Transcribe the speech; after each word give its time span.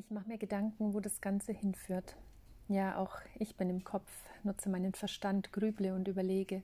Ich 0.00 0.10
mache 0.10 0.28
mir 0.28 0.38
Gedanken, 0.38 0.94
wo 0.94 1.00
das 1.00 1.20
Ganze 1.20 1.52
hinführt. 1.52 2.16
Ja, 2.68 2.96
auch 2.96 3.18
ich 3.38 3.56
bin 3.56 3.68
im 3.68 3.84
Kopf, 3.84 4.10
nutze 4.44 4.70
meinen 4.70 4.94
Verstand, 4.94 5.52
grüble 5.52 5.94
und 5.94 6.08
überlege. 6.08 6.62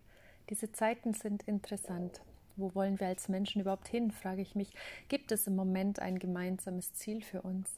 Diese 0.48 0.72
Zeiten 0.72 1.12
sind 1.12 1.42
interessant. 1.42 2.22
Wo 2.56 2.74
wollen 2.74 2.98
wir 2.98 3.08
als 3.08 3.28
Menschen 3.28 3.60
überhaupt 3.60 3.88
hin, 3.88 4.10
frage 4.10 4.40
ich 4.40 4.54
mich. 4.54 4.72
Gibt 5.08 5.32
es 5.32 5.46
im 5.46 5.54
Moment 5.54 6.00
ein 6.00 6.18
gemeinsames 6.18 6.94
Ziel 6.94 7.22
für 7.22 7.42
uns? 7.42 7.70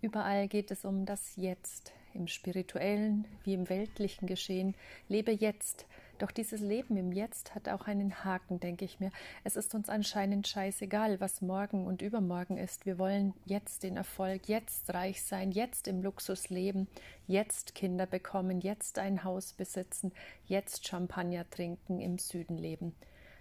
Überall 0.00 0.46
geht 0.46 0.70
es 0.70 0.84
um 0.84 1.06
das 1.06 1.34
Jetzt, 1.34 1.92
im 2.12 2.28
spirituellen 2.28 3.26
wie 3.42 3.54
im 3.54 3.68
weltlichen 3.68 4.28
Geschehen. 4.28 4.76
Lebe 5.08 5.32
jetzt, 5.32 5.86
doch 6.18 6.30
dieses 6.30 6.60
Leben 6.60 6.96
im 6.96 7.12
Jetzt 7.12 7.54
hat 7.54 7.68
auch 7.68 7.86
einen 7.86 8.24
Haken, 8.24 8.60
denke 8.60 8.84
ich 8.84 9.00
mir. 9.00 9.10
Es 9.42 9.56
ist 9.56 9.74
uns 9.74 9.88
anscheinend 9.88 10.46
scheißegal, 10.48 11.20
was 11.20 11.40
morgen 11.40 11.86
und 11.86 12.02
übermorgen 12.02 12.56
ist. 12.56 12.86
Wir 12.86 12.98
wollen 12.98 13.34
jetzt 13.44 13.82
den 13.82 13.96
Erfolg, 13.96 14.48
jetzt 14.48 14.92
reich 14.92 15.22
sein, 15.22 15.52
jetzt 15.52 15.88
im 15.88 16.02
Luxus 16.02 16.50
leben, 16.50 16.88
jetzt 17.26 17.74
Kinder 17.74 18.06
bekommen, 18.06 18.60
jetzt 18.60 18.98
ein 18.98 19.24
Haus 19.24 19.52
besitzen, 19.52 20.12
jetzt 20.46 20.86
Champagner 20.86 21.48
trinken, 21.50 22.00
im 22.00 22.18
Süden 22.18 22.58
leben. 22.58 22.94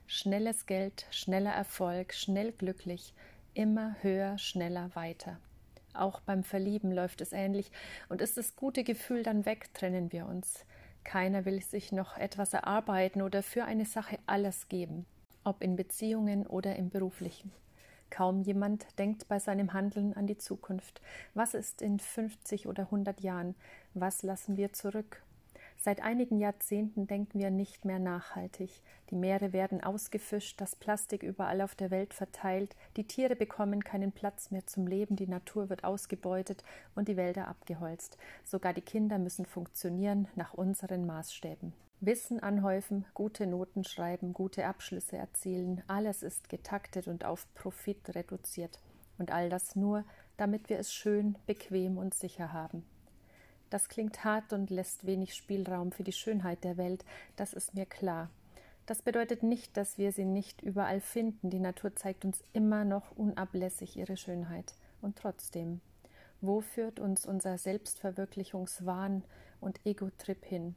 Schnelles 0.08 0.66
Geld, 0.66 1.06
schneller 1.12 1.54
Erfolg, 1.54 2.14
schnell 2.14 2.52
glücklich, 2.52 3.14
immer 3.54 3.96
höher, 4.02 4.38
schneller, 4.38 4.92
weiter. 4.96 5.38
Auch 5.94 6.20
beim 6.22 6.44
Verlieben 6.44 6.92
läuft 6.92 7.22
es 7.22 7.34
ähnlich, 7.34 7.72
und 8.10 8.22
ist 8.22 8.38
das 8.38 8.56
gute 8.56 8.84
Gefühl 8.84 9.24
dann 9.24 9.46
weg, 9.46 9.74
trennen 9.74 10.12
wir 10.12 10.26
uns. 10.26 10.66
Keiner 11.04 11.46
will 11.46 11.62
sich 11.62 11.92
noch 11.92 12.18
etwas 12.18 12.54
erarbeiten 12.54 13.22
oder 13.22 13.44
für 13.44 13.66
eine 13.66 13.86
Sache 13.86 14.18
alles 14.26 14.70
geben, 14.70 15.06
ob 15.44 15.62
in 15.62 15.76
Beziehungen 15.76 16.48
oder 16.48 16.76
im 16.76 16.90
beruflichen. 16.90 17.52
Kaum 18.10 18.42
jemand 18.44 18.86
denkt 19.00 19.28
bei 19.28 19.40
seinem 19.40 19.74
Handeln 19.74 20.14
an 20.14 20.28
die 20.28 20.38
Zukunft. 20.38 21.02
Was 21.34 21.56
ist 21.56 21.82
in 21.82 22.00
50 22.00 22.68
oder 22.68 22.84
100 22.84 23.22
Jahren? 23.22 23.56
Was 23.96 24.22
lassen 24.22 24.56
wir 24.56 24.72
zurück? 24.72 25.24
Seit 25.86 26.02
einigen 26.02 26.40
Jahrzehnten 26.40 27.08
denken 27.08 27.40
wir 27.40 27.52
nicht 27.52 27.84
mehr 27.84 28.00
nachhaltig. 28.00 28.70
Die 29.10 29.18
Meere 29.18 29.52
werden 29.52 29.84
ausgefischt, 29.84 30.62
das 30.62 30.78
Plastik 30.78 31.24
überall 31.24 31.60
auf 31.60 31.76
der 31.76 31.92
Welt 31.92 32.14
verteilt, 32.14 32.74
die 32.96 33.04
Tiere 33.04 33.36
bekommen 33.36 33.84
keinen 33.84 34.14
Platz 34.14 34.50
mehr 34.50 34.66
zum 34.66 34.88
Leben, 34.88 35.18
die 35.18 35.28
Natur 35.28 35.68
wird 35.68 35.84
ausgebeutet 35.84 36.64
und 36.96 37.10
die 37.10 37.18
Wälder 37.18 37.50
abgeholzt. 37.50 38.18
Sogar 38.46 38.72
die 38.72 38.80
Kinder 38.80 39.20
müssen 39.20 39.46
funktionieren 39.46 40.30
nach 40.36 40.54
unseren 40.54 41.06
Maßstäben. 41.06 41.74
Wissen 42.00 42.40
anhäufen, 42.40 43.04
gute 43.14 43.46
Noten 43.46 43.84
schreiben, 43.84 44.32
gute 44.32 44.66
Abschlüsse 44.66 45.18
erzielen, 45.18 45.84
alles 45.88 46.24
ist 46.24 46.48
getaktet 46.48 47.10
und 47.10 47.26
auf 47.26 47.46
Profit 47.56 48.16
reduziert. 48.16 48.80
Und 49.18 49.32
all 49.32 49.50
das 49.50 49.76
nur, 49.76 50.06
damit 50.38 50.70
wir 50.70 50.80
es 50.80 50.94
schön, 50.94 51.38
bequem 51.46 51.98
und 51.98 52.14
sicher 52.14 52.54
haben. 52.54 52.86
Das 53.74 53.90
klingt 53.90 54.24
hart 54.24 54.54
und 54.54 54.70
lässt 54.70 55.08
wenig 55.08 55.34
Spielraum 55.34 55.92
für 55.92 56.04
die 56.04 56.12
Schönheit 56.12 56.64
der 56.64 56.78
Welt, 56.78 57.04
das 57.38 57.54
ist 57.54 57.74
mir 57.74 57.88
klar. 57.88 58.30
Das 58.86 59.02
bedeutet 59.02 59.42
nicht, 59.42 59.76
dass 59.78 59.98
wir 59.98 60.12
sie 60.12 60.26
nicht 60.26 60.62
überall 60.62 61.02
finden. 61.02 61.50
Die 61.50 61.58
Natur 61.58 61.96
zeigt 61.96 62.24
uns 62.24 62.44
immer 62.54 62.86
noch 62.86 63.18
unablässig 63.18 63.98
ihre 63.98 64.16
Schönheit. 64.16 64.76
Und 65.02 65.16
trotzdem, 65.16 65.82
wo 66.40 66.62
führt 66.62 67.00
uns 67.00 67.26
unser 67.26 67.58
Selbstverwirklichungswahn 67.58 69.24
und 69.60 69.84
Ego-Trip 69.88 70.46
hin? 70.46 70.76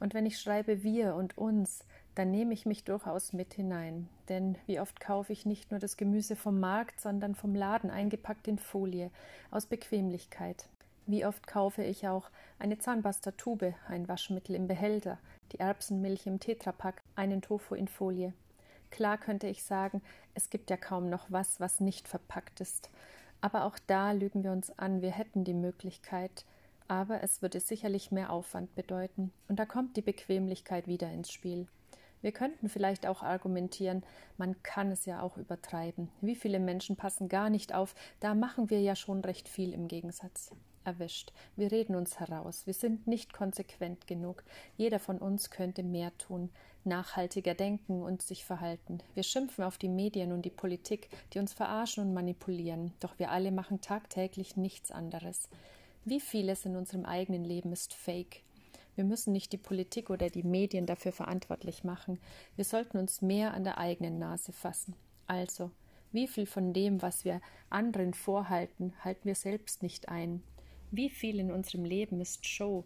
Und 0.00 0.14
wenn 0.14 0.24
ich 0.24 0.40
schreibe 0.40 0.82
wir 0.82 1.14
und 1.14 1.36
uns, 1.36 1.84
dann 2.14 2.30
nehme 2.30 2.54
ich 2.54 2.64
mich 2.64 2.82
durchaus 2.84 3.34
mit 3.34 3.52
hinein. 3.52 4.08
Denn 4.30 4.56
wie 4.64 4.80
oft 4.80 5.00
kaufe 5.00 5.34
ich 5.34 5.44
nicht 5.44 5.70
nur 5.70 5.80
das 5.80 5.98
Gemüse 5.98 6.34
vom 6.34 6.60
Markt, 6.60 6.98
sondern 6.98 7.34
vom 7.34 7.54
Laden 7.54 7.90
eingepackt 7.90 8.48
in 8.48 8.58
Folie, 8.58 9.10
aus 9.50 9.66
Bequemlichkeit. 9.66 10.70
Wie 11.06 11.26
oft 11.26 11.48
kaufe 11.48 11.82
ich 11.82 12.06
auch 12.06 12.30
eine 12.60 12.78
Zahnpastatube, 12.78 13.74
ein 13.88 14.06
Waschmittel 14.06 14.54
im 14.54 14.68
Behälter, 14.68 15.18
die 15.50 15.58
Erbsenmilch 15.58 16.26
im 16.26 16.38
Tetrapack, 16.38 17.02
einen 17.16 17.42
Tofu 17.42 17.74
in 17.74 17.88
Folie. 17.88 18.32
Klar 18.90 19.18
könnte 19.18 19.48
ich 19.48 19.64
sagen, 19.64 20.00
es 20.34 20.48
gibt 20.48 20.70
ja 20.70 20.76
kaum 20.76 21.10
noch 21.10 21.26
was, 21.28 21.58
was 21.58 21.80
nicht 21.80 22.06
verpackt 22.06 22.60
ist. 22.60 22.88
Aber 23.40 23.64
auch 23.64 23.78
da 23.88 24.12
lügen 24.12 24.44
wir 24.44 24.52
uns 24.52 24.78
an, 24.78 25.02
wir 25.02 25.10
hätten 25.10 25.42
die 25.42 25.54
Möglichkeit, 25.54 26.44
aber 26.86 27.22
es 27.22 27.42
würde 27.42 27.58
sicherlich 27.58 28.12
mehr 28.12 28.30
Aufwand 28.30 28.74
bedeuten, 28.76 29.32
und 29.48 29.58
da 29.58 29.66
kommt 29.66 29.96
die 29.96 30.02
Bequemlichkeit 30.02 30.86
wieder 30.86 31.10
ins 31.10 31.32
Spiel. 31.32 31.66
Wir 32.20 32.30
könnten 32.30 32.68
vielleicht 32.68 33.08
auch 33.08 33.24
argumentieren, 33.24 34.04
man 34.36 34.62
kann 34.62 34.92
es 34.92 35.06
ja 35.06 35.22
auch 35.22 35.36
übertreiben. 35.36 36.08
Wie 36.20 36.36
viele 36.36 36.60
Menschen 36.60 36.94
passen 36.94 37.28
gar 37.28 37.50
nicht 37.50 37.74
auf, 37.74 37.96
da 38.20 38.36
machen 38.36 38.70
wir 38.70 38.80
ja 38.80 38.94
schon 38.94 39.24
recht 39.24 39.48
viel 39.48 39.72
im 39.72 39.88
Gegensatz 39.88 40.52
erwischt. 40.84 41.32
Wir 41.56 41.72
reden 41.72 41.94
uns 41.94 42.18
heraus. 42.20 42.66
Wir 42.66 42.74
sind 42.74 43.06
nicht 43.06 43.32
konsequent 43.32 44.06
genug. 44.06 44.44
Jeder 44.76 44.98
von 44.98 45.18
uns 45.18 45.50
könnte 45.50 45.82
mehr 45.82 46.16
tun, 46.18 46.50
nachhaltiger 46.84 47.54
denken 47.54 48.02
und 48.02 48.22
sich 48.22 48.44
verhalten. 48.44 48.98
Wir 49.14 49.22
schimpfen 49.22 49.64
auf 49.64 49.78
die 49.78 49.88
Medien 49.88 50.32
und 50.32 50.42
die 50.42 50.50
Politik, 50.50 51.08
die 51.32 51.38
uns 51.38 51.52
verarschen 51.52 52.04
und 52.04 52.14
manipulieren. 52.14 52.92
Doch 53.00 53.18
wir 53.18 53.30
alle 53.30 53.52
machen 53.52 53.80
tagtäglich 53.80 54.56
nichts 54.56 54.90
anderes. 54.90 55.48
Wie 56.04 56.20
vieles 56.20 56.64
in 56.64 56.76
unserem 56.76 57.04
eigenen 57.04 57.44
Leben 57.44 57.72
ist 57.72 57.94
fake. 57.94 58.42
Wir 58.94 59.04
müssen 59.04 59.32
nicht 59.32 59.52
die 59.52 59.58
Politik 59.58 60.10
oder 60.10 60.28
die 60.28 60.42
Medien 60.42 60.84
dafür 60.84 61.12
verantwortlich 61.12 61.84
machen. 61.84 62.18
Wir 62.56 62.64
sollten 62.64 62.98
uns 62.98 63.22
mehr 63.22 63.54
an 63.54 63.64
der 63.64 63.78
eigenen 63.78 64.18
Nase 64.18 64.52
fassen. 64.52 64.94
Also, 65.26 65.70
wie 66.10 66.26
viel 66.26 66.44
von 66.44 66.74
dem, 66.74 67.00
was 67.00 67.24
wir 67.24 67.40
anderen 67.70 68.12
vorhalten, 68.12 68.92
halten 69.02 69.24
wir 69.24 69.34
selbst 69.34 69.82
nicht 69.82 70.10
ein? 70.10 70.42
Wie 70.94 71.08
viel 71.08 71.40
in 71.40 71.50
unserem 71.50 71.86
Leben 71.86 72.20
ist 72.20 72.46
Show? 72.46 72.84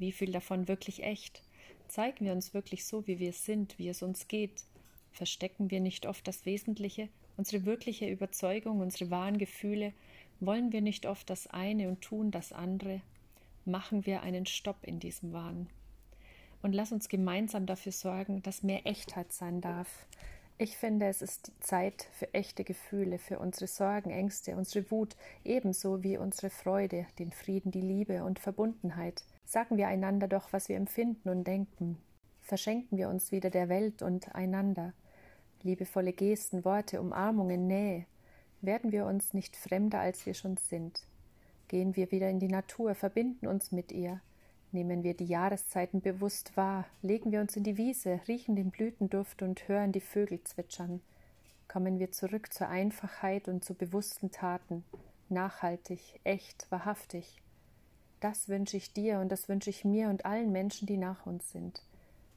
Wie 0.00 0.10
viel 0.10 0.32
davon 0.32 0.66
wirklich 0.66 1.04
echt? 1.04 1.40
Zeigen 1.86 2.24
wir 2.24 2.32
uns 2.32 2.52
wirklich 2.52 2.84
so, 2.84 3.06
wie 3.06 3.20
wir 3.20 3.32
sind, 3.32 3.78
wie 3.78 3.88
es 3.88 4.02
uns 4.02 4.26
geht? 4.26 4.64
Verstecken 5.12 5.70
wir 5.70 5.78
nicht 5.78 6.04
oft 6.06 6.26
das 6.26 6.46
Wesentliche, 6.46 7.08
unsere 7.36 7.64
wirkliche 7.64 8.10
Überzeugung, 8.10 8.80
unsere 8.80 9.12
wahren 9.12 9.38
Gefühle? 9.38 9.92
Wollen 10.40 10.72
wir 10.72 10.80
nicht 10.80 11.06
oft 11.06 11.30
das 11.30 11.46
eine 11.46 11.86
und 11.86 12.00
tun 12.00 12.32
das 12.32 12.52
andere? 12.52 13.02
Machen 13.64 14.04
wir 14.04 14.22
einen 14.22 14.46
Stopp 14.46 14.82
in 14.82 14.98
diesem 14.98 15.32
Wahn. 15.32 15.68
Und 16.60 16.72
lass 16.72 16.90
uns 16.90 17.08
gemeinsam 17.08 17.66
dafür 17.66 17.92
sorgen, 17.92 18.42
dass 18.42 18.64
mehr 18.64 18.84
Echtheit 18.84 19.32
sein 19.32 19.60
darf, 19.60 20.08
ich 20.56 20.76
finde, 20.76 21.06
es 21.06 21.20
ist 21.20 21.48
die 21.48 21.60
Zeit 21.60 22.08
für 22.12 22.32
echte 22.32 22.62
Gefühle, 22.62 23.18
für 23.18 23.38
unsere 23.38 23.66
Sorgen, 23.66 24.10
Ängste, 24.10 24.56
unsere 24.56 24.88
Wut, 24.90 25.16
ebenso 25.44 26.02
wie 26.04 26.16
unsere 26.16 26.48
Freude, 26.48 27.06
den 27.18 27.32
Frieden, 27.32 27.72
die 27.72 27.80
Liebe 27.80 28.24
und 28.24 28.38
Verbundenheit. 28.38 29.24
Sagen 29.44 29.76
wir 29.76 29.88
einander 29.88 30.28
doch, 30.28 30.52
was 30.52 30.68
wir 30.68 30.76
empfinden 30.76 31.28
und 31.28 31.44
denken. 31.44 31.98
Verschenken 32.40 32.98
wir 32.98 33.08
uns 33.08 33.32
wieder 33.32 33.50
der 33.50 33.68
Welt 33.68 34.02
und 34.02 34.34
einander. 34.34 34.92
Liebevolle 35.62 36.12
Gesten, 36.12 36.64
Worte, 36.64 37.00
Umarmungen, 37.00 37.66
Nähe. 37.66 38.06
Werden 38.60 38.92
wir 38.92 39.06
uns 39.06 39.34
nicht 39.34 39.56
fremder, 39.56 40.00
als 40.00 40.24
wir 40.24 40.34
schon 40.34 40.56
sind. 40.56 41.00
Gehen 41.68 41.96
wir 41.96 42.10
wieder 42.12 42.28
in 42.30 42.38
die 42.38 42.48
Natur, 42.48 42.94
verbinden 42.94 43.46
uns 43.46 43.72
mit 43.72 43.90
ihr. 43.90 44.20
Nehmen 44.74 45.04
wir 45.04 45.14
die 45.14 45.26
Jahreszeiten 45.26 46.00
bewusst 46.00 46.56
wahr, 46.56 46.84
legen 47.00 47.30
wir 47.30 47.40
uns 47.40 47.54
in 47.54 47.62
die 47.62 47.76
Wiese, 47.76 48.20
riechen 48.26 48.56
den 48.56 48.72
Blütenduft 48.72 49.40
und 49.40 49.68
hören 49.68 49.92
die 49.92 50.00
Vögel 50.00 50.42
zwitschern. 50.42 51.00
Kommen 51.68 52.00
wir 52.00 52.10
zurück 52.10 52.52
zur 52.52 52.66
Einfachheit 52.66 53.46
und 53.46 53.64
zu 53.64 53.74
bewussten 53.74 54.32
Taten, 54.32 54.82
nachhaltig, 55.28 56.18
echt, 56.24 56.66
wahrhaftig. 56.70 57.40
Das 58.18 58.48
wünsche 58.48 58.76
ich 58.76 58.92
dir 58.92 59.20
und 59.20 59.30
das 59.30 59.48
wünsche 59.48 59.70
ich 59.70 59.84
mir 59.84 60.08
und 60.08 60.26
allen 60.26 60.50
Menschen, 60.50 60.86
die 60.86 60.96
nach 60.96 61.24
uns 61.24 61.52
sind. 61.52 61.80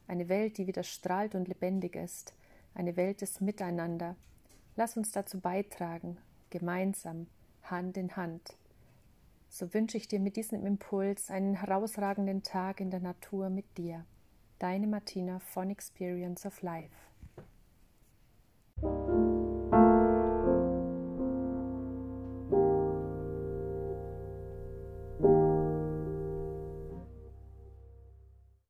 Eine 0.08 0.30
Welt, 0.30 0.60
die 0.60 0.68
wieder 0.68 0.84
strahlt 0.84 1.34
und 1.34 1.48
lebendig 1.48 1.96
ist, 1.96 2.36
eine 2.76 2.96
Welt 2.98 3.22
des 3.22 3.42
Miteinander. 3.42 4.16
Lass 4.76 4.96
uns 4.96 5.12
dazu 5.12 5.40
beitragen, 5.40 6.18
gemeinsam, 6.52 7.26
Hand 7.64 7.98
in 7.98 8.16
Hand. 8.16 8.56
So 9.50 9.74
wünsche 9.74 9.98
ich 9.98 10.08
dir 10.08 10.20
mit 10.20 10.36
diesem 10.36 10.66
Impuls 10.66 11.30
einen 11.30 11.56
herausragenden 11.56 12.44
Tag 12.44 12.80
in 12.80 12.92
der 12.92 13.00
Natur 13.00 13.50
mit 13.50 13.78
dir. 13.78 14.06
Deine 14.60 14.88
Martina 14.88 15.40
von 15.40 15.70
Experience 15.70 16.46
of 16.46 16.62
Life. 16.62 17.07